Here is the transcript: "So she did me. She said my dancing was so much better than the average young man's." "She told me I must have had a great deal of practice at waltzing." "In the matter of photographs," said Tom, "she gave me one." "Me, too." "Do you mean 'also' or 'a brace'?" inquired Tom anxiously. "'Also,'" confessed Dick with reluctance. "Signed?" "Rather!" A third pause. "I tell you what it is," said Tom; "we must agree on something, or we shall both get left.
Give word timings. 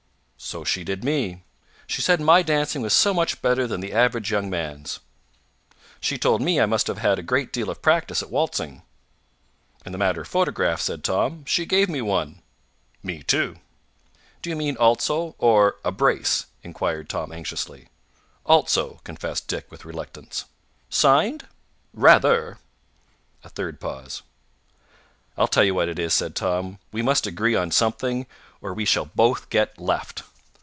"So 0.43 0.63
she 0.65 0.83
did 0.83 1.03
me. 1.03 1.43
She 1.87 2.01
said 2.01 2.19
my 2.19 2.41
dancing 2.41 2.81
was 2.81 2.93
so 2.93 3.13
much 3.13 3.41
better 3.43 3.67
than 3.67 3.79
the 3.79 3.93
average 3.93 4.31
young 4.31 4.49
man's." 4.49 4.99
"She 6.01 6.17
told 6.17 6.41
me 6.41 6.59
I 6.59 6.65
must 6.65 6.87
have 6.87 6.97
had 6.97 7.19
a 7.19 7.23
great 7.23 7.53
deal 7.53 7.69
of 7.69 7.81
practice 7.83 8.21
at 8.23 8.31
waltzing." 8.31 8.81
"In 9.85 9.91
the 9.93 9.99
matter 9.99 10.21
of 10.21 10.27
photographs," 10.27 10.85
said 10.85 11.03
Tom, 11.03 11.45
"she 11.45 11.67
gave 11.67 11.87
me 11.89 12.01
one." 12.01 12.41
"Me, 13.03 13.21
too." 13.21 13.57
"Do 14.41 14.49
you 14.49 14.55
mean 14.57 14.75
'also' 14.77 15.35
or 15.37 15.75
'a 15.85 15.91
brace'?" 15.91 16.47
inquired 16.63 17.07
Tom 17.07 17.31
anxiously. 17.31 17.87
"'Also,'" 18.43 18.99
confessed 19.05 19.47
Dick 19.47 19.69
with 19.71 19.85
reluctance. 19.85 20.45
"Signed?" 20.89 21.47
"Rather!" 21.93 22.57
A 23.45 23.49
third 23.49 23.79
pause. 23.79 24.23
"I 25.37 25.45
tell 25.45 25.63
you 25.63 25.75
what 25.75 25.87
it 25.87 25.99
is," 25.99 26.13
said 26.15 26.35
Tom; 26.35 26.79
"we 26.91 27.01
must 27.03 27.25
agree 27.27 27.55
on 27.55 27.69
something, 27.71 28.25
or 28.59 28.73
we 28.73 28.85
shall 28.85 29.05
both 29.05 29.49
get 29.51 29.79
left. 29.79 30.23